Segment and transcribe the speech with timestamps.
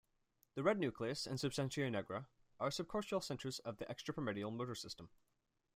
[0.55, 2.25] The red nucleus and substantia nigra
[2.59, 5.11] are subcortical centers of the extrapyramidal motor system.